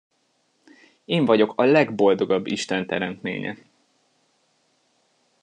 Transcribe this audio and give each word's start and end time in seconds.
Én 1.05 1.25
vagyok 1.25 1.53
a 1.55 1.63
legboldogabb 1.63 2.45
istenteremtménye! 2.47 3.57